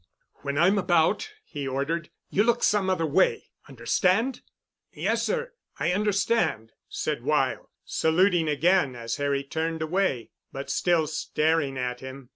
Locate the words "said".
6.89-7.19